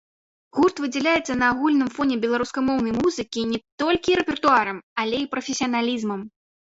[0.59, 6.19] Гурт выдзяляецца на агульным фоне беларускамоўнай музыкі не толькі рэпертуарам, але і прафесіяналізмам.